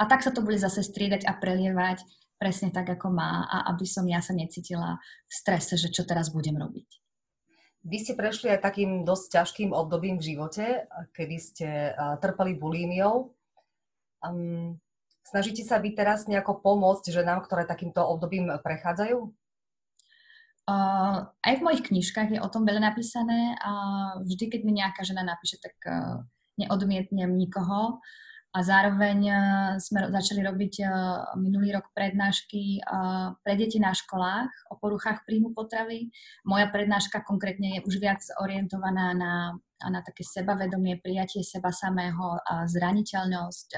[0.00, 2.00] A tak sa to bude zase striedať a prelievať
[2.40, 4.96] presne tak, ako má a aby som ja sa necítila
[5.28, 6.88] v strese, že čo teraz budem robiť.
[7.84, 11.68] Vy ste prešli aj takým dosť ťažkým obdobím v živote, kedy ste
[12.20, 13.36] trpeli bulímiou.
[14.20, 14.76] Um,
[15.24, 19.32] snažíte sa vy teraz nejako pomôcť ženám, ktoré takýmto obdobím prechádzajú?
[20.68, 23.72] Uh, aj v mojich knižkách je o tom veľa napísané a
[24.22, 26.20] vždy, keď mi nejaká žena napíše, tak uh,
[26.60, 28.04] neodmietnem nikoho
[28.50, 29.34] a zároveň e,
[29.78, 30.84] sme začali robiť e,
[31.38, 32.90] minulý rok prednášky e,
[33.46, 36.10] pre deti na školách o poruchách príjmu potravy.
[36.42, 39.54] Moja prednáška konkrétne je už viac orientovaná na,
[39.86, 43.68] na také sebavedomie, prijatie seba samého, a zraniteľnosť,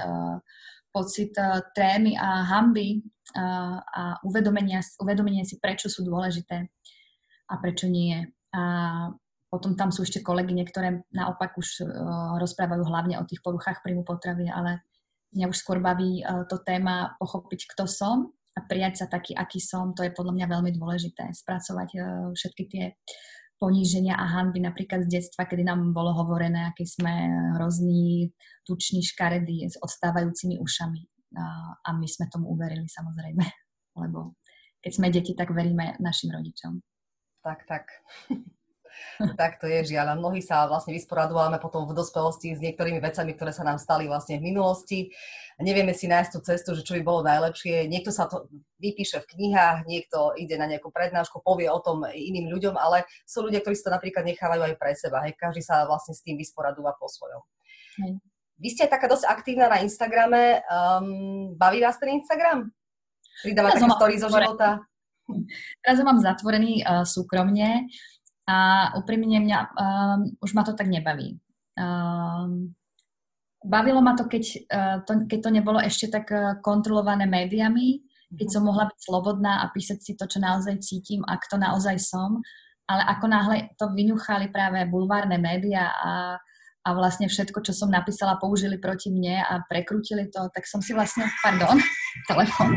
[0.93, 1.33] pocit
[1.73, 3.01] trémy a hamby
[3.37, 6.69] a uvedomenie, uvedomenie si, prečo sú dôležité
[7.49, 8.29] a prečo nie.
[8.53, 8.63] A
[9.53, 14.01] potom tam sú ešte kolegyne, ktoré naopak už uh, rozprávajú hlavne o tých poruchách príjmu
[14.01, 14.81] potravy, ale
[15.37, 19.61] mňa už skôr baví uh, to téma pochopiť, kto som a prijať sa taký, aký
[19.61, 19.93] som.
[19.93, 21.37] To je podľa mňa veľmi dôležité.
[21.37, 22.85] Spracovať uh, všetky tie
[23.61, 27.13] poníženia a hanby napríklad z detstva, kedy nám bolo hovorené, aký sme
[27.61, 28.33] hrozní,
[28.65, 31.03] tuční, škaredí s odstávajúcimi ušami.
[31.87, 33.45] A my sme tomu uverili samozrejme,
[34.03, 34.35] lebo
[34.83, 36.83] keď sme deti, tak veríme našim rodičom.
[37.45, 37.87] Tak, tak.
[39.41, 40.19] tak to je žiaľ.
[40.19, 44.39] Mnohí sa vlastne vysporadujeme potom v dospelosti s niektorými vecami, ktoré sa nám stali vlastne
[44.39, 45.13] v minulosti.
[45.61, 47.87] Nevieme si nájsť tú cestu, že čo by bolo najlepšie.
[47.87, 48.49] Niekto sa to
[48.83, 53.47] vypíše v knihách, niekto ide na nejakú prednášku, povie o tom iným ľuďom, ale sú
[53.47, 55.23] ľudia, ktorí si to napríklad nechávajú aj pre seba.
[55.23, 55.39] Hej.
[55.39, 57.43] Každý sa vlastne s tým vysporadúva po svojom.
[58.03, 58.13] Hej.
[58.63, 60.63] Vy ste taká dosť aktívna na Instagrame.
[60.71, 62.71] Um, baví vás ten Instagram?
[63.43, 64.79] Pridáva také story zo života?
[65.83, 67.91] Teraz ho mám zatvorený uh, súkromne
[68.49, 71.39] a úprimne mňa, um, už ma to tak nebaví.
[71.79, 72.75] Um,
[73.63, 78.03] bavilo ma to keď, uh, to, keď to nebolo ešte tak uh, kontrolované médiami,
[78.35, 82.01] keď som mohla byť slobodná a písať si to, čo naozaj cítim a kto naozaj
[82.01, 82.41] som.
[82.89, 86.13] Ale ako náhle to vyňuchali práve bulvárne médiá a,
[86.83, 90.91] a vlastne všetko, čo som napísala, použili proti mne a prekrútili to, tak som si
[90.97, 91.79] vlastne, pardon,
[92.31, 92.75] telefón.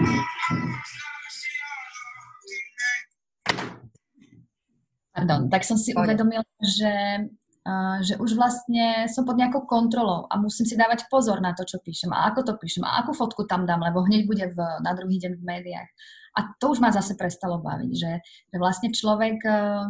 [5.15, 7.23] Pardon, tak som si uvedomila, že,
[7.63, 11.63] uh, že už vlastne som pod nejakou kontrolou a musím si dávať pozor na to,
[11.63, 14.59] čo píšem a ako to píšem a akú fotku tam dám, lebo hneď bude v,
[14.83, 15.89] na druhý deň v médiách.
[16.35, 18.11] A to už ma zase prestalo baviť, že,
[18.51, 19.87] že vlastne človek uh,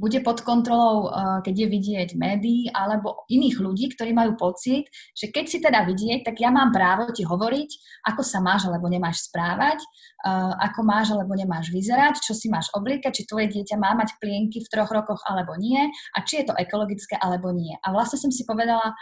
[0.00, 5.28] bude pod kontrolou, eh, keď je vidieť médií alebo iných ľudí, ktorí majú pocit, že
[5.28, 7.70] keď si teda vidieť, tak ja mám právo ti hovoriť,
[8.08, 12.72] ako sa máš alebo nemáš správať, eh, ako máš alebo nemáš vyzerať, čo si máš
[12.72, 15.84] oblíkať, či tvoje dieťa má mať plienky v troch rokoch alebo nie
[16.16, 17.76] a či je to ekologické alebo nie.
[17.84, 18.96] A vlastne som si povedala,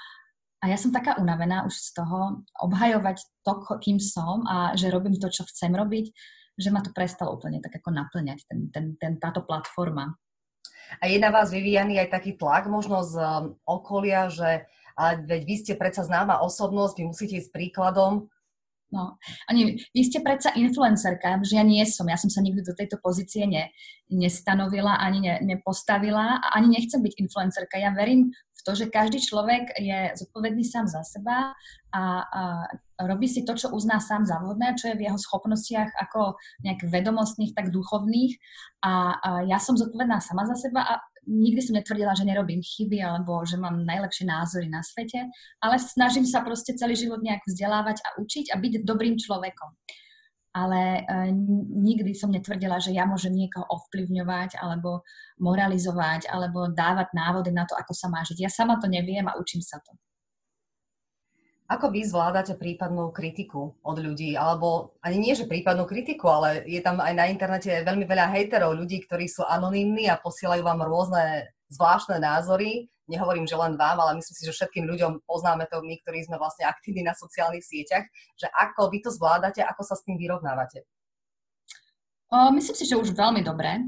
[0.58, 5.14] a ja som taká unavená už z toho obhajovať to, kým som a že robím
[5.14, 6.10] to, čo chcem robiť,
[6.58, 10.18] že ma to prestalo úplne tak ako naplňať, ten, ten, ten, táto platforma.
[11.00, 14.64] A je na vás vyvíjaný aj taký tlak možno z um, okolia, že
[14.98, 18.26] ale veď vy ste predsa známa osobnosť, vy musíte ísť príkladom.
[18.88, 22.72] No, ani vy ste predsa influencerka, že ja nie som, ja som sa nikdy do
[22.72, 23.68] tejto pozície ne,
[24.08, 27.76] nestanovila, ani ne, nepostavila a ani nechcem byť influencerka.
[27.76, 31.52] Ja verím v to, že každý človek je zodpovedný sám za seba
[31.92, 32.42] a, a
[33.06, 36.34] robí si to, čo uzná sám za vhodné, čo je v jeho schopnostiach ako
[36.66, 38.34] nejak vedomostných, tak duchovných.
[38.82, 40.94] A, a ja som zodpovedná sama za seba a
[41.28, 45.28] nikdy som netvrdila, že nerobím chyby alebo že mám najlepšie názory na svete,
[45.60, 49.70] ale snažím sa proste celý život nejak vzdelávať a učiť a byť dobrým človekom.
[50.56, 51.30] Ale e,
[51.70, 55.04] nikdy som netvrdila, že ja môžem niekoho ovplyvňovať alebo
[55.38, 58.42] moralizovať alebo dávať návody na to, ako sa má žiť.
[58.42, 59.92] Ja sama to neviem a učím sa to.
[61.68, 64.32] Ako vy zvládate prípadnú kritiku od ľudí?
[64.40, 68.72] Alebo ani nie, že prípadnú kritiku, ale je tam aj na internete veľmi veľa hejterov,
[68.72, 72.88] ľudí, ktorí sú anonymní a posielajú vám rôzne zvláštne názory.
[73.04, 76.40] Nehovorím, že len vám, ale myslím si, že všetkým ľuďom poznáme to my, ktorí sme
[76.40, 78.08] vlastne aktívni na sociálnych sieťach,
[78.40, 80.88] že ako vy to zvládate, ako sa s tým vyrovnávate?
[82.32, 83.84] O, myslím si, že už veľmi dobre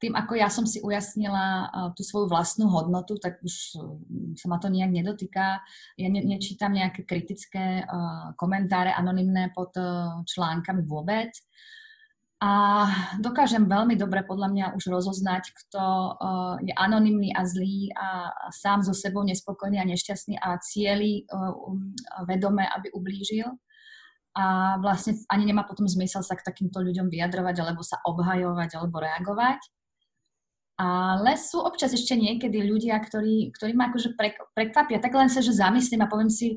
[0.00, 4.00] tým, ako ja som si ujasnila uh, tú svoju vlastnú hodnotu, tak už uh,
[4.34, 5.60] sa ma to nejak nedotýka.
[6.00, 11.30] Ja ne, nečítam nejaké kritické uh, komentáre anonymné pod uh, článkami vôbec.
[12.40, 12.88] A
[13.20, 18.80] dokážem veľmi dobre podľa mňa už rozoznať, kto uh, je anonymný a zlý a, sám
[18.80, 21.92] so sebou nespokojný a nešťastný a cieli um,
[22.24, 23.44] vedome, aby ublížil
[24.30, 29.02] a vlastne ani nemá potom zmysel sa k takýmto ľuďom vyjadrovať alebo sa obhajovať alebo
[29.02, 29.58] reagovať.
[30.80, 34.16] Ale sú občas ešte niekedy ľudia, ktorí, ktorí ma akože
[34.56, 34.96] prekvapia.
[34.96, 36.56] Tak len sa, že zamyslím a poviem si,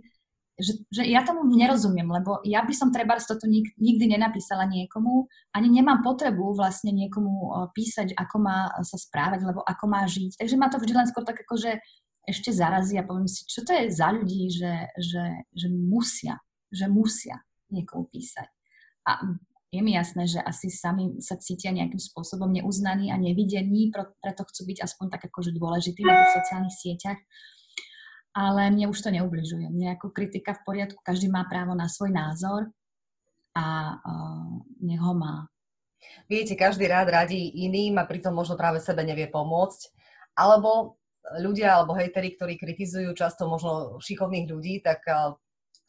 [0.55, 5.27] že, že ja tomu nerozumiem, lebo ja by som treba toto nik, nikdy nenapísala niekomu,
[5.51, 10.39] ani nemám potrebu vlastne niekomu písať, ako má sa správať, lebo ako má žiť.
[10.39, 11.83] Takže ma to vždy len skôr tak akože
[12.23, 16.39] ešte zarazí a poviem si, čo to je za ľudí, že, že, že musia,
[16.71, 18.47] že musia niekomu písať.
[19.03, 19.19] A
[19.73, 23.89] je mi jasné, že asi sami sa cítia nejakým spôsobom neuznaní a nevidení,
[24.21, 27.19] preto chcú byť aspoň tak akože dôležití na tých sociálnych sieťach.
[28.37, 29.73] Ale mne už to neubližuje.
[29.73, 32.69] Mne kritika v poriadku, každý má právo na svoj názor
[33.57, 35.49] a uh, nech ho má.
[36.29, 39.89] Viete, každý rád radí iným a pritom možno práve sebe nevie pomôcť.
[40.37, 41.01] Alebo
[41.41, 45.33] ľudia, alebo hejteri, ktorí kritizujú často možno šikovných ľudí, tak uh,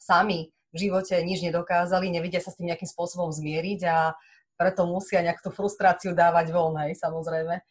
[0.01, 4.11] sami v živote nič nedokázali, nevedia sa s tým nejakým spôsobom zmieriť a
[4.59, 7.63] preto musia nejak tú frustráciu dávať von, hej, samozrejme.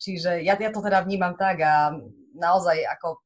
[0.00, 1.92] Čiže ja, ja to teda vnímam tak a
[2.36, 3.20] naozaj ako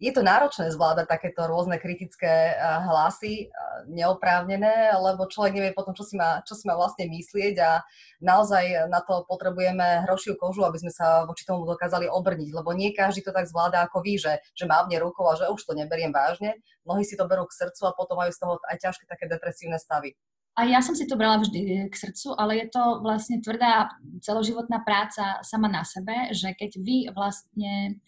[0.00, 2.56] je to náročné zvládať takéto rôzne kritické
[2.88, 3.52] hlasy,
[3.84, 7.84] neoprávnené, lebo človek nevie potom, čo si má, čo si má vlastne myslieť a
[8.24, 12.96] naozaj na to potrebujeme hrošiu kožu, aby sme sa voči tomu dokázali obrniť, lebo nie
[12.96, 16.16] každý to tak zvláda ako vy, že, že mávne rukou a že už to neberiem
[16.16, 16.56] vážne.
[16.88, 19.76] Mnohí si to berú k srdcu a potom majú z toho aj ťažké také depresívne
[19.76, 20.16] stavy.
[20.58, 24.82] A ja som si to brala vždy k srdcu, ale je to vlastne tvrdá celoživotná
[24.82, 28.00] práca sama na sebe, že keď vy vlastne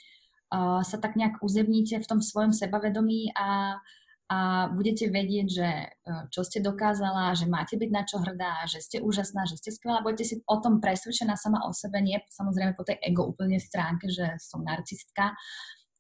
[0.85, 3.81] sa tak nejak uzemníte v tom svojom sebavedomí a,
[4.29, 4.39] a
[4.69, 9.01] budete vedieť, že uh, čo ste dokázala, že máte byť na čo hrdá, že ste
[9.01, 12.85] úžasná, že ste skvelá, budete si o tom presvedčená sama o sebe, nie samozrejme po
[12.85, 15.33] tej ego úplne stránke, že som narcistka,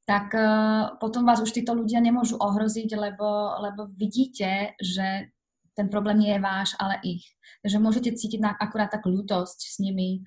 [0.05, 5.33] tak uh, potom vás už títo ľudia nemôžu ohroziť, lebo, lebo vidíte, že
[5.73, 7.25] ten problém nie je váš, ale ich.
[7.65, 10.21] Takže môžete cítiť na, akurát takú ľutosť s nimi,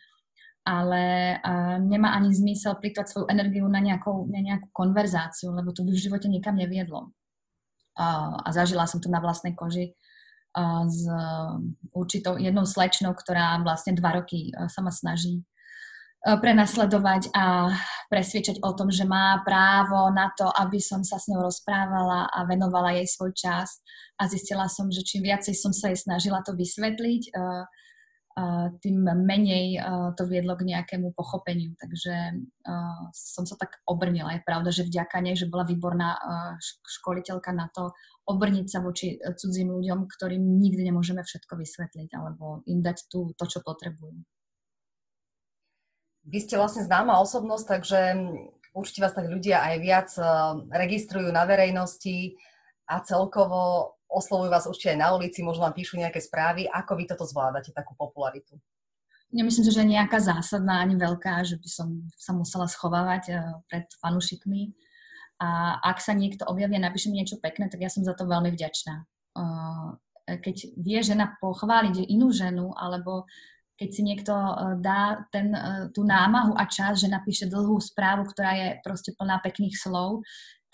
[0.65, 5.85] ale uh, nemá ani zmysel plýtvať svoju energiu na, nejakou, na nejakú konverzáciu, lebo to
[5.85, 7.13] by v živote nikam neviedlo.
[7.95, 9.93] Uh, a zažila som to na vlastnej koži
[10.57, 11.61] uh, s uh,
[11.93, 15.45] určitou jednou slečnou, ktorá vlastne dva roky uh, sa ma snaží
[16.25, 17.69] E, prenasledovať a
[18.09, 22.49] presviečať o tom, že má právo na to, aby som sa s ňou rozprávala a
[22.49, 23.85] venovala jej svoj čas.
[24.17, 27.31] A zistila som, že čím viacej som sa jej snažila to vysvetliť, e,
[28.83, 29.79] tým menej
[30.19, 31.71] to viedlo k nejakému pochopeniu.
[31.79, 32.35] Takže
[33.15, 34.35] som sa tak obrnila.
[34.35, 36.19] Je pravda, že vďaka nej, že bola výborná
[36.83, 37.95] školiteľka na to
[38.27, 43.45] obrniť sa voči cudzím ľuďom, ktorým nikdy nemôžeme všetko vysvetliť alebo im dať tú, to,
[43.45, 44.17] čo potrebujú.
[46.25, 47.99] Vy ste vlastne známa osobnosť, takže
[48.73, 50.27] určite vás tak ľudia aj viac eh,
[50.73, 52.33] registrujú na verejnosti
[52.89, 56.69] a celkovo oslovujú vás určite aj na ulici, možno vám píšu nejaké správy.
[56.69, 58.57] Ako vy toto zvládate, takú popularitu?
[59.33, 63.85] Nemyslím si, že nejaká zásadná ani veľká, že by som sa musela schovávať eh, pred
[63.99, 64.71] fanúšikmi.
[65.41, 68.23] A ak sa niekto objaví a napíše mi niečo pekné, tak ja som za to
[68.23, 69.03] veľmi vďačná.
[69.03, 69.89] Eh,
[70.39, 73.27] keď vie žena pochváliť inú ženu, alebo
[73.75, 75.51] keď si niekto eh, dá ten,
[75.91, 80.23] tú námahu a čas, že napíše dlhú správu, ktorá je proste plná pekných slov,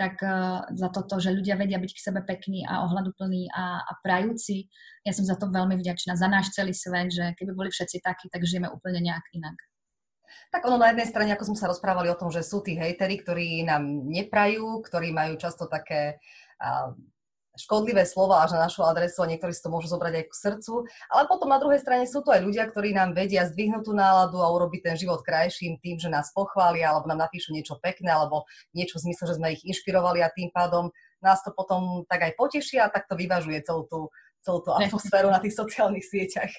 [0.02, 3.92] tak uh, za toto, že ľudia vedia byť k sebe pekní a ohľaduplní a, a
[4.02, 4.66] prajúci,
[5.06, 8.26] ja som za to veľmi vďačná, za náš celý svet, že keby boli všetci takí,
[8.34, 9.54] tak žijeme úplne nejak inak.
[10.50, 13.22] Tak ono na jednej strane, ako sme sa rozprávali o tom, že sú tí hejteri,
[13.22, 16.18] ktorí nám neprajú, ktorí majú často také
[16.58, 16.98] uh,
[17.60, 20.74] škodlivé slova až na našu adresu a niektorí si to môžu zobrať aj k srdcu.
[21.12, 24.40] Ale potom na druhej strane sú to aj ľudia, ktorí nám vedia zdvihnúť tú náladu
[24.40, 28.48] a urobiť ten život krajším tým, že nás pochvália alebo nám napíšu niečo pekné alebo
[28.72, 32.34] niečo v zmysle, že sme ich inšpirovali a tým pádom nás to potom tak aj
[32.40, 34.10] poteší a tak to vyvažuje celú tú,
[34.42, 36.52] celú tú atmosféru na tých sociálnych sieťach.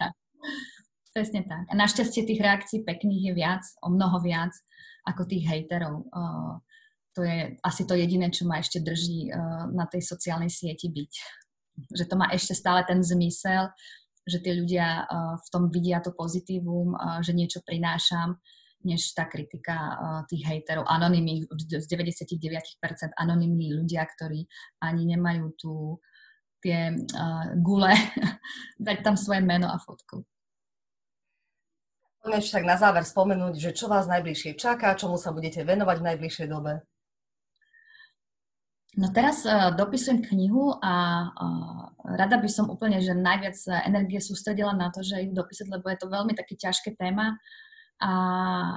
[0.00, 0.12] Tak.
[1.10, 1.66] Presne tak.
[1.66, 4.54] A našťastie tých reakcií pekných je viac, o mnoho viac
[5.04, 6.06] ako tých hejterov
[7.14, 11.12] to je asi to jediné, čo ma ešte drží uh, na tej sociálnej sieti byť.
[11.96, 13.72] Že to má ešte stále ten zmysel,
[14.26, 18.38] že tí ľudia uh, v tom vidia to pozitívum, uh, že niečo prinášam,
[18.80, 19.76] než tá kritika
[20.24, 24.48] tých hejterov, anonimní, z 99% anonimní ľudia, ktorí
[24.80, 26.00] ani nemajú tu
[26.64, 26.96] tie
[27.60, 27.92] gule,
[28.80, 30.24] dať tam svoje meno a fotku.
[32.20, 36.06] Poďme tak na záver spomenúť, že čo vás najbližšie čaká, čomu sa budete venovať v
[36.12, 36.84] najbližšej dobe.
[38.98, 40.94] No teraz uh, dopisujem knihu a
[41.30, 41.82] uh,
[42.18, 43.54] rada by som úplne, že najviac
[43.86, 47.38] energie sústredila na to, že ju dopísať, lebo je to veľmi také ťažké téma
[48.02, 48.12] a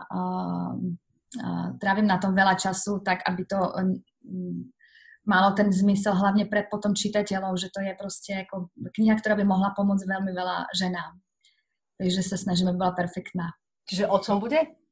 [0.05, 0.71] uh,
[1.41, 3.97] uh, trávim na tom veľa času, tak aby to um,
[5.25, 9.45] malo ten zmysel hlavne pre potom čitateľov, že to je proste ako kniha, ktorá by
[9.47, 11.17] mohla pomôcť veľmi veľa ženám.
[11.97, 13.55] Takže sa snažíme, aby bola perfektná.
[13.87, 14.82] Čiže o čom bude?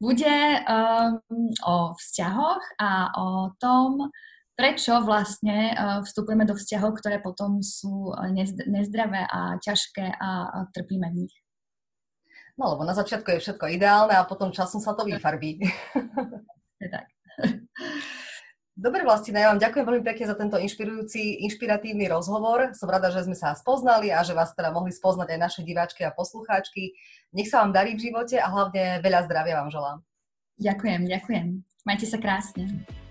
[0.00, 0.36] Bude
[0.66, 1.20] um,
[1.66, 4.10] o vzťahoch a o tom,
[4.54, 8.30] prečo vlastne uh, vstupujeme do vzťahov, ktoré potom sú uh,
[8.68, 11.34] nezdravé a ťažké a, a trpíme v nich.
[12.54, 15.58] No, lebo na začiatku je všetko ideálne a potom časom sa to vyfarbí.
[16.78, 17.06] Je tak.
[18.74, 22.74] Dobre, Vlastina, ja vám ďakujem veľmi pekne za tento inšpirujúci, inšpiratívny rozhovor.
[22.74, 26.02] Som rada, že sme sa spoznali a že vás teda mohli spoznať aj naše diváčky
[26.02, 26.90] a poslucháčky.
[27.30, 29.98] Nech sa vám darí v živote a hlavne veľa zdravia vám želám.
[30.58, 31.46] Ďakujem, ďakujem.
[31.86, 33.03] Majte sa krásne.